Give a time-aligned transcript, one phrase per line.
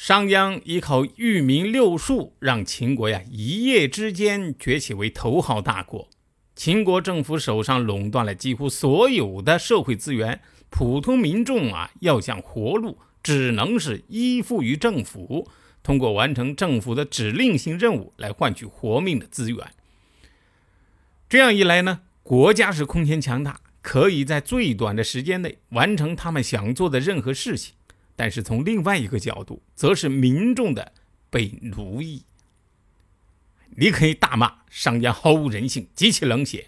[0.00, 6.08] 商鞅依靠育民六术，让秦国呀一夜之间崛起为头号大国。
[6.54, 15.50] 秦国政府手上垄断了几乎所有的社会资源，普通民众啊要想活路，只能是依附于政府，
[15.82, 19.58] 通过完成政府的指令性任务来换取活命的资源。
[21.28, 27.74] 这样一来呢，国家是空前强大，可以在最短的时间内完成他们想做的任何事情。
[28.18, 30.92] 但是从另外一个角度，则是民众的
[31.30, 32.24] 被奴役。
[33.76, 36.66] 你可以大骂商鞅毫无人性、极其冷血，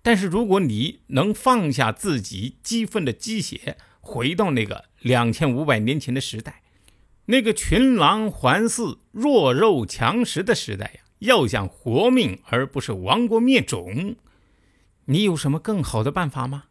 [0.00, 6.62] 但是如果你能放下自己激愤的鸡血，回到那个两千五百年前的时代，
[7.26, 14.16] 那个群狼环伺、弱肉强食的时代呀，要想活命而不是亡国灭种，
[15.04, 16.64] 你有什么更好的办法吗？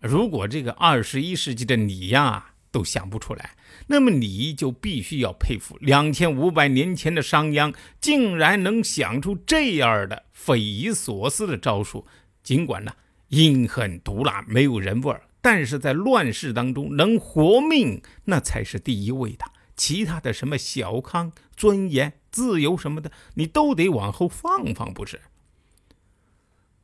[0.00, 12.06] 如果这个二十一世纪的你呀都想不出来，那么你就必须要佩服两千五百年前的商鞅，竟然能想出这样的匪夷所思的招数。
[12.42, 12.92] 尽管呢
[13.28, 19.44] 阴狠毒辣，没有人味儿，但是在乱世当中能活命，那才是第一位的。
[19.76, 25.16] 其他的什么小康、尊严、自由什么的，你都得往后放放，不是？《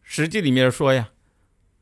[0.03, 1.11] 史记》里面说呀。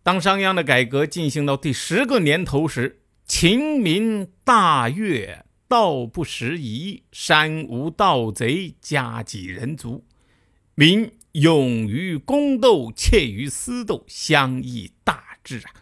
[0.04, 3.01] 当商鞅的改革进行到第十个年头时，
[3.34, 10.04] 秦民大悦，道不拾遗，山无盗贼，家几人足，
[10.74, 15.72] 民勇于宫斗，怯于私斗，相益大治啊！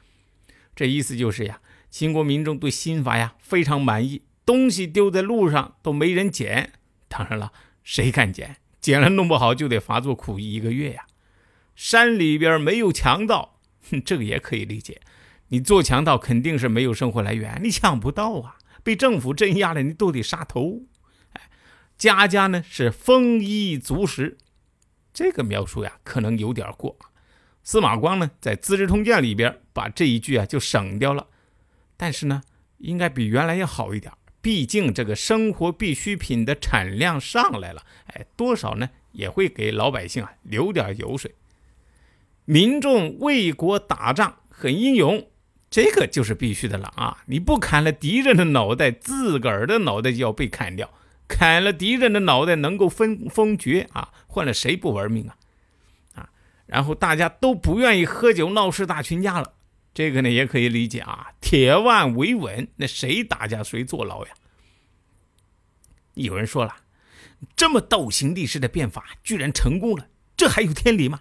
[0.76, 6.74] 这意思就是呀，秦国民众对新法呀非常满意，东西丢在路上都没人捡。
[7.08, 7.52] 当然了，
[7.82, 8.58] 谁敢捡？
[8.80, 11.04] 捡了弄不好就得罚做苦役一个月呀。
[11.74, 13.58] 山里边没有强盗。
[13.90, 15.00] 哼这个也可以理解，
[15.50, 20.82] 你做强盗肯定是没有生活来源，你抢不到啊，被政府镇压了，你都得杀头。
[21.32, 21.42] 哎，
[21.98, 24.38] 家家呢是丰衣足食，
[25.12, 26.96] 这个描述呀可能有点过。
[27.62, 31.26] 司马光呢在《资治通鉴》里边把这一句啊就省掉了，
[31.96, 32.42] 但是呢
[32.78, 41.34] 应该比原来要好一点，毕竟这个生活必需品的产量上来了，哎，多少呢也会给老百姓啊留点油水。
[42.44, 45.28] 民众为国打仗很英勇，
[45.70, 47.22] 这个就是必须的了啊！
[47.26, 50.88] 你不砍了敌人的脑袋，自个儿的脑袋就要被砍掉；
[51.28, 54.12] 砍了敌人的脑袋，能够封封爵啊！
[54.26, 55.36] 换了谁不玩命啊？
[56.14, 56.28] 啊！
[56.66, 59.54] 然后大家都不愿意喝酒闹事打群架了，
[59.94, 61.28] 这个呢也可以理解啊！
[61.40, 64.32] 铁腕维稳，那谁打架谁坐牢呀？
[66.14, 66.74] 有人说了，
[67.54, 71.20] 这么倒行逆施的变法居然成功了，这还有天理吗？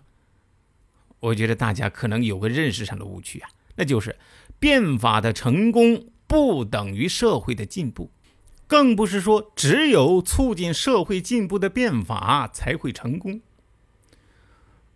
[1.19, 4.17] 我觉得大家可能有个认识上的误区啊，那就是
[4.59, 8.11] 变法的成功不等于社会的进步，
[8.67, 13.39] 更不是说只有促进社会进步的变法才会成功。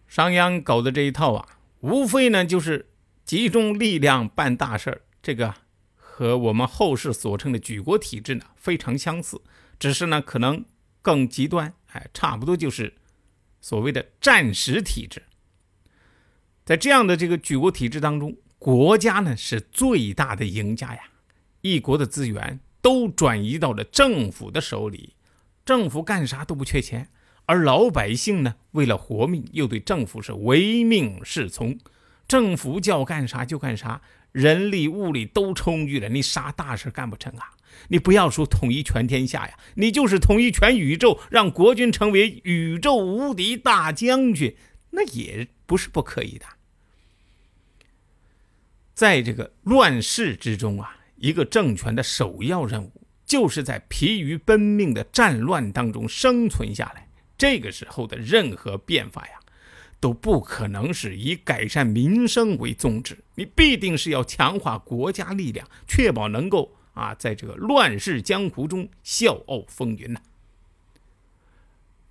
[0.06, 2.90] 商鞅搞的这一套啊，无非呢就是
[3.24, 5.56] 集中力量办大事儿，这个
[5.96, 9.42] 和我们后世所称的举国体制呢非常相似，
[9.80, 10.66] 只是呢可能
[11.02, 12.94] 更极端，哎，差不多就是
[13.62, 15.24] 所谓的战时体制。
[16.66, 21.02] 在这样的这个举国体制当中，国家呢是最大的赢家呀。
[21.60, 25.16] 一国的资源都转移到了政府的手里，
[25.66, 27.10] 政府干啥都不缺钱，
[27.46, 31.78] 而老百姓呢为了活命，又对政府是唯命是从，
[32.26, 37.52] 政府叫干啥就干啥，人力物力都充裕了，你啥大事干不成啊？
[37.90, 44.56] 你不要说统一全天下呀，你就是统一全宇宙，让国君成为宇宙无敌大将军，
[44.92, 45.50] 那也。
[45.66, 46.46] 不是不可以的，
[48.94, 52.92] 在这个乱世之中啊，一个政权的首要任务
[53.26, 57.08] 就是在疲于奔命的战乱当中生存下来。
[57.38, 59.40] 这个时候的任何变法呀，
[60.00, 70.22] 都不可能是以改善民生为宗旨，你必定是要强化国家力量，确保能够啊，在这个乱世江湖中笑傲风云呐。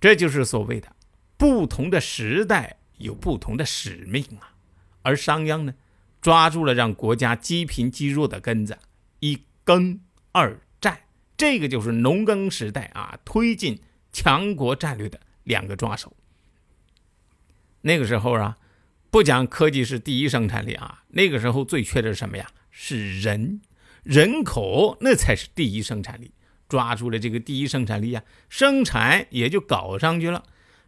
[0.01, 0.95] 这就是所谓的
[1.37, 2.77] 不同的时代。
[2.99, 4.53] 有不同的使命啊，
[5.01, 5.73] 而商鞅呢，
[6.23, 8.79] 抓住了让国家积贫积弱的根子，
[9.19, 9.99] 一耕
[10.31, 11.01] 二战，
[11.35, 13.81] 这个就是农耕时代啊，推进
[14.13, 16.15] 强国战略的两个抓手。
[17.81, 18.57] 那个时候啊，
[19.11, 22.47] 不讲科技是第一生产力啊，那个时候最缺的是什么呀？
[22.71, 23.59] 是人，
[24.03, 26.31] 人口那才是第一生产力。
[26.69, 30.45] 抓住了这个第一生产力啊，生产也就搞上去了。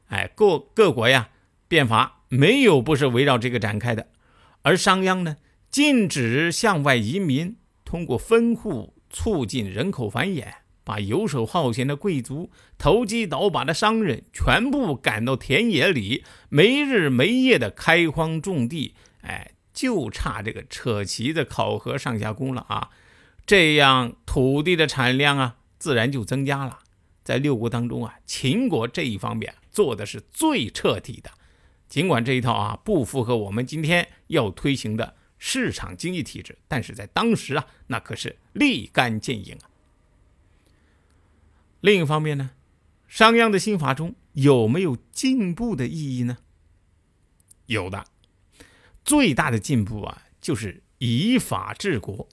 [0.07, 1.29] 哎，各各国呀，
[1.67, 4.07] 变法没有不是围绕这个展开的。
[4.65, 5.37] 而商鞅呢，
[5.69, 10.47] 禁止向外移民，通过分户促进人口繁衍，
[10.83, 18.95] 把游手好闲的贵族、投机倒把的商人全部赶到田野里，没日没夜的开荒种地。
[19.21, 22.89] 哎，就差这个扯旗子、考核上下工了啊！
[23.45, 25.57] 这样土地的产量啊。
[25.77, 26.79] 自然就增加了。
[27.23, 31.29] 在六国当中啊，秦国这一方面做的是最彻底的。
[31.95, 39.71] 尽管这一套啊不符合我们今天要推行的市场经济体制，但是在当时啊，那可是立竿见影啊。
[41.79, 42.51] 另一方面呢，
[43.07, 46.39] 商鞅的新法中有没有进步的意义呢？
[47.67, 48.03] 有的，
[49.05, 52.27] 最大的进步啊，就是以法治国。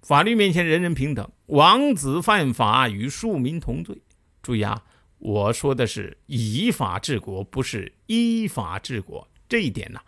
[0.00, 4.00] 法律面前人人平等，王子犯法与庶民同罪。
[4.42, 4.86] 注意啊，
[5.18, 9.28] 我说的是以法治国，不是依法治国。
[9.48, 10.00] 这一点呢，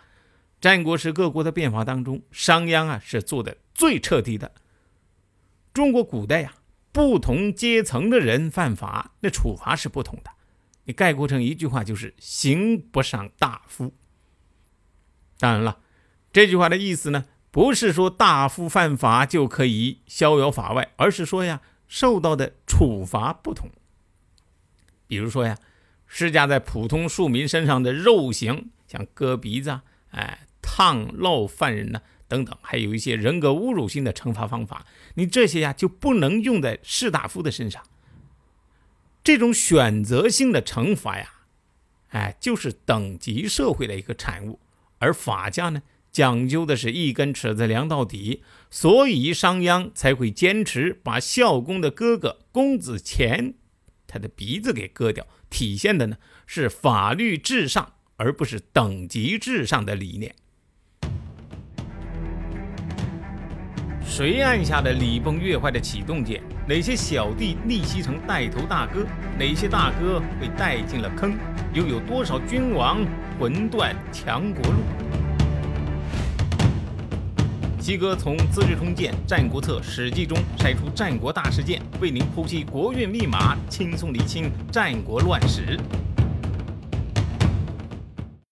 [0.61, 4.53] 战国时各国的变法当中，商鞅啊是做的最彻底的。
[5.73, 6.55] 中国古代呀，
[6.93, 10.31] 不同阶层的人犯法，那处罚是不同的。
[10.85, 13.95] 你概括成一句话，就是刑不上大夫。
[15.39, 15.81] 当然了，
[16.33, 17.27] 这句话的意思呢？
[17.51, 23.71] 不是说大夫犯法就可以逍遥法外，而是说呀，受到的处罚不同。
[25.09, 25.59] 比如说呀，
[26.07, 37.83] 施加在普通庶民身上的肉刑，像割鼻子啊、哎烫烙犯人呢等等，还有一些人格侮辱性的惩罚方法，你这些呀就不能用在士大夫的身上。
[39.25, 41.33] 这种选择性的惩罚呀，
[42.11, 44.61] 哎，就是等级社会的一个产物，
[44.99, 45.83] 而法家呢？
[46.11, 53.55] 讲究的是一根尺子量到底，所以商鞅才会坚持把孝公的哥哥公子虔
[54.09, 56.17] 他的鼻子给割掉，体现的呢
[56.47, 60.35] 是法律至上而不是等级至上的理念。
[64.05, 66.43] 谁按下了礼崩乐坏的启动键？
[66.67, 69.07] 哪些小弟逆袭成带头大哥？
[69.39, 71.39] 哪些大哥被带进了坑？
[71.73, 73.07] 又有多少君王
[73.39, 75.08] 魂断强国路？
[77.89, 85.75] 鸡哥从《资治通鉴》《战国策》《史记》中筛出战国大事件，为您剖析国运密码，轻松理清战国乱史。